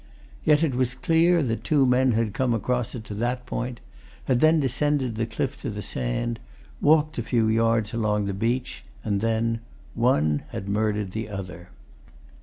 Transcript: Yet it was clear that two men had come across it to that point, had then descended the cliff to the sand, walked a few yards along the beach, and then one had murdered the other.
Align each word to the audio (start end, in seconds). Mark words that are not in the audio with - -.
Yet 0.43 0.63
it 0.63 0.73
was 0.73 0.95
clear 0.95 1.43
that 1.43 1.63
two 1.63 1.85
men 1.85 2.13
had 2.13 2.33
come 2.33 2.55
across 2.55 2.95
it 2.95 3.03
to 3.03 3.13
that 3.13 3.45
point, 3.45 3.81
had 4.25 4.39
then 4.39 4.59
descended 4.59 5.13
the 5.13 5.27
cliff 5.27 5.61
to 5.61 5.69
the 5.69 5.83
sand, 5.83 6.39
walked 6.81 7.19
a 7.19 7.21
few 7.21 7.47
yards 7.47 7.93
along 7.93 8.25
the 8.25 8.33
beach, 8.33 8.83
and 9.03 9.21
then 9.21 9.59
one 9.93 10.41
had 10.47 10.67
murdered 10.67 11.11
the 11.11 11.29
other. 11.29 11.69